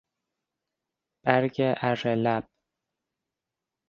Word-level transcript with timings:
برگ 1.25 1.55
اره 1.59 2.15
لب 2.15 2.47